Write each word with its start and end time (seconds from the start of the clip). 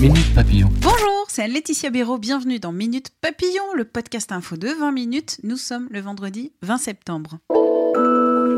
Minute 0.00 0.34
Papillon. 0.34 0.70
Bonjour, 0.80 1.26
c'est 1.28 1.46
Laetitia 1.46 1.90
Béraud. 1.90 2.16
Bienvenue 2.16 2.58
dans 2.58 2.72
Minute 2.72 3.10
Papillon, 3.20 3.74
le 3.74 3.84
podcast 3.84 4.32
info 4.32 4.56
de 4.56 4.68
20 4.68 4.92
minutes. 4.92 5.36
Nous 5.42 5.58
sommes 5.58 5.88
le 5.90 6.00
vendredi 6.00 6.54
20 6.62 6.78
septembre. 6.78 7.38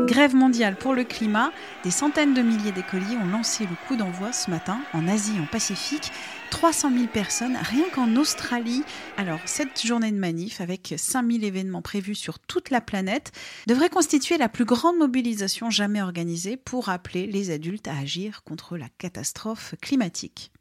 Grève 0.07 0.35
mondiale 0.35 0.77
pour 0.77 0.93
le 0.93 1.03
climat. 1.03 1.51
Des 1.83 1.91
centaines 1.91 2.33
de 2.33 2.41
milliers 2.41 2.71
d'écoliers 2.71 3.17
ont 3.21 3.27
lancé 3.27 3.65
le 3.65 3.75
coup 3.89 3.97
d'envoi 3.97 4.31
ce 4.31 4.49
matin 4.49 4.79
en 4.93 5.05
Asie, 5.05 5.37
en 5.37 5.45
Pacifique. 5.45 6.13
300 6.51 6.93
000 6.93 7.07
personnes, 7.07 7.57
rien 7.61 7.89
qu'en 7.93 8.15
Australie. 8.15 8.83
Alors, 9.17 9.41
cette 9.43 9.85
journée 9.85 10.13
de 10.13 10.17
manif, 10.17 10.61
avec 10.61 10.93
5000 10.95 11.43
événements 11.43 11.81
prévus 11.81 12.15
sur 12.15 12.39
toute 12.39 12.69
la 12.69 12.79
planète, 12.79 13.33
devrait 13.67 13.89
constituer 13.89 14.37
la 14.37 14.47
plus 14.47 14.63
grande 14.63 14.97
mobilisation 14.97 15.69
jamais 15.69 16.01
organisée 16.01 16.55
pour 16.55 16.87
appeler 16.87 17.27
les 17.27 17.51
adultes 17.51 17.89
à 17.89 17.97
agir 17.97 18.43
contre 18.45 18.77
la 18.77 18.87
catastrophe 18.97 19.75
climatique. 19.81 20.52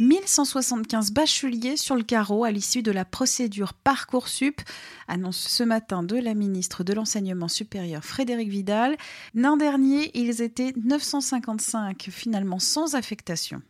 1175 0.00 1.12
bacheliers 1.12 1.76
sur 1.76 1.94
le 1.94 2.02
carreau 2.02 2.44
à 2.44 2.50
l'issue 2.50 2.82
de 2.82 2.90
la 2.90 3.04
procédure 3.04 3.74
Parcoursup, 3.74 4.62
annonce 5.08 5.36
ce 5.36 5.62
matin 5.62 6.02
de 6.02 6.16
la 6.16 6.32
ministre 6.32 6.84
de 6.84 6.94
l'Enseignement 6.94 7.48
supérieur 7.48 8.02
Frédéric 8.02 8.48
Vidal. 8.48 8.96
L'an 9.34 9.58
dernier, 9.58 10.10
ils 10.18 10.40
étaient 10.40 10.72
955 10.82 12.08
finalement 12.10 12.58
sans 12.58 12.94
affectation. 12.94 13.60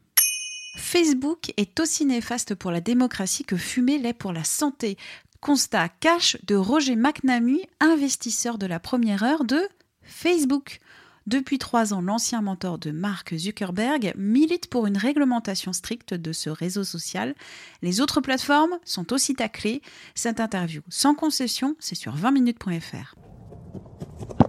Facebook 0.76 1.52
est 1.56 1.80
aussi 1.80 2.06
néfaste 2.06 2.54
pour 2.54 2.70
la 2.70 2.80
démocratie 2.80 3.44
que 3.44 3.56
fumer 3.56 3.98
l'est 3.98 4.12
pour 4.12 4.32
la 4.32 4.44
santé. 4.44 4.96
Constat 5.40 5.88
cash 5.88 6.36
de 6.44 6.54
Roger 6.54 6.94
McNamee, 6.94 7.66
investisseur 7.80 8.56
de 8.56 8.66
la 8.66 8.78
première 8.78 9.24
heure 9.24 9.44
de 9.44 9.60
Facebook. 10.02 10.78
Depuis 11.30 11.58
trois 11.58 11.94
ans, 11.94 12.00
l'ancien 12.00 12.42
mentor 12.42 12.76
de 12.80 12.90
Mark 12.90 13.36
Zuckerberg 13.36 14.14
milite 14.16 14.66
pour 14.66 14.88
une 14.88 14.96
réglementation 14.96 15.72
stricte 15.72 16.12
de 16.12 16.32
ce 16.32 16.50
réseau 16.50 16.82
social. 16.82 17.36
Les 17.82 18.00
autres 18.00 18.20
plateformes 18.20 18.76
sont 18.84 19.12
aussi 19.12 19.36
taclées. 19.36 19.80
Cette 20.16 20.40
interview 20.40 20.82
sans 20.88 21.14
concession, 21.14 21.76
c'est 21.78 21.94
sur 21.94 22.16
20minutes.fr 22.16 23.14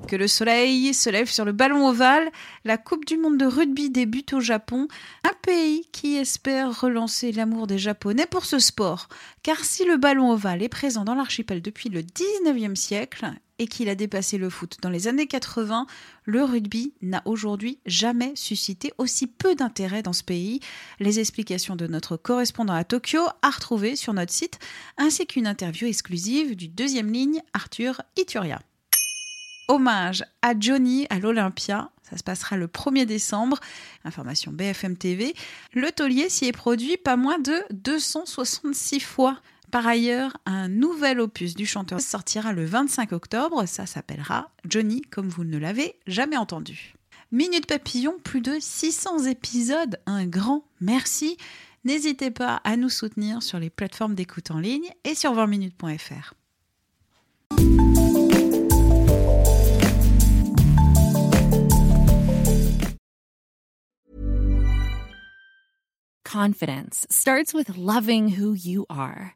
que 0.08 0.16
le 0.18 0.28
soleil 0.28 0.94
se 0.94 1.10
lève 1.10 1.30
sur 1.30 1.46
le 1.46 1.54
ballon 1.54 1.88
ovale. 1.88 2.32
La 2.66 2.78
Coupe 2.78 3.06
du 3.06 3.16
monde 3.16 3.38
de 3.38 3.46
rugby 3.46 3.90
débute 3.90 4.34
au 4.34 4.42
Japon, 4.42 4.90
un 5.24 5.34
pays 5.42 5.88
qui 5.94 6.18
espère 6.18 6.82
relancer 6.82 7.32
l'amour 7.32 7.66
des 7.66 7.78
Japonais 7.78 8.26
pour 8.26 8.44
ce 8.44 8.60
sport. 8.60 9.08
Car 9.42 9.64
si 9.64 9.86
le 9.86 9.96
ballon 9.96 10.32
ovale 10.32 10.64
est 10.64 10.68
présent 10.68 11.06
dans 11.06 11.16
l'archipel 11.16 11.62
depuis 11.62 11.88
le 11.88 12.02
19e 12.02 12.76
siècle 12.76 13.32
et 13.62 13.68
qu'il 13.68 13.90
a 13.90 13.96
dépassé 13.96 14.40
le 14.40 14.50
foot 14.50 14.78
dans 14.82 14.90
les 14.90 15.08
années 15.08 15.28
80, 15.28 15.86
le 16.26 16.44
rugby 16.44 16.94
n'a 17.04 17.22
aujourd'hui 17.26 17.78
jamais 17.86 18.32
suscité 18.36 18.92
aussi 18.98 19.28
peu 19.28 19.54
d'intérêt 19.54 20.02
dans 20.02 20.14
ce 20.14 20.24
pays. 20.24 20.62
Les 21.00 21.20
explications 21.20 21.76
de 21.76 21.86
notre 21.86 22.18
correspondant 22.18 22.74
à 22.74 22.84
Tokyo 22.84 23.22
à 23.44 23.52
retrouver 23.52 23.96
sur 23.96 24.14
notre 24.14 24.34
site, 24.34 24.58
ainsi 24.98 25.28
qu'une 25.28 25.46
interview 25.46 25.88
exclusive 25.88 26.56
du 26.56 26.70
deuxième 26.70 27.14
ligne 27.14 27.44
Arthur 27.54 28.02
Ituria 28.18 28.60
hommage 29.68 30.26
à 30.42 30.54
Johnny 30.60 31.08
à 31.10 31.20
l'Olympia. 31.20 31.92
Ça 32.02 32.18
se 32.18 32.24
passera 32.24 32.58
le 32.58 32.68
1er 32.68 33.06
décembre. 33.06 33.58
Information 34.04 34.52
BFM 34.52 34.98
TV. 34.98 35.34
Le 35.74 35.92
taulier 35.94 36.28
s'y 36.28 36.48
est 36.48 36.52
produit 36.52 36.98
pas 36.98 37.16
moins 37.16 37.40
de 37.40 37.64
266 37.72 39.00
fois. 39.00 39.40
Par 39.72 39.88
ailleurs, 39.88 40.36
un 40.46 40.68
nouvel 40.68 41.22
opus 41.22 41.56
du 41.56 41.66
chanteur 41.66 42.02
sortira 42.02 42.52
le 42.52 42.66
25 42.66 43.14
octobre. 43.14 43.66
Ça 43.66 43.86
s'appellera 43.86 44.52
Johnny 44.68 45.02
comme 45.02 45.30
vous 45.30 45.46
ne 45.46 45.58
l'avez 45.58 45.96
jamais 46.08 46.36
entendu. 46.36 46.94
Minute 47.32 47.68
Papillon, 47.68 48.16
plus 48.22 48.42
de 48.42 48.58
600 48.60 49.28
épisodes. 49.28 49.98
Un 50.06 50.26
grand 50.28 50.66
merci. 50.82 51.38
N'hésitez 51.86 52.32
pas 52.32 52.58
à 52.66 52.76
nous 52.76 52.90
soutenir 52.90 53.42
sur 53.42 53.60
les 53.60 53.70
plateformes 53.70 54.14
d'écoute 54.14 54.52
en 54.52 54.60
ligne 54.60 54.90
et 55.06 55.16
sur 55.16 55.34
20minutes.fr. 55.34 56.34
Confidence 66.26 67.08
starts 67.10 67.54
with 67.54 67.78
loving 67.78 68.38
who 68.38 68.54
you 68.54 68.86
are. 68.90 69.36